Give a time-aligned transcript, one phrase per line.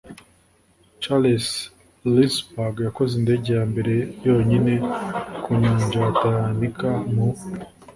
[1.01, 1.45] Charles
[2.13, 3.93] Lindbergh yakoze indege ya mbere
[4.27, 4.73] yonyine
[5.43, 7.27] ku nyanja ya Atalantika mu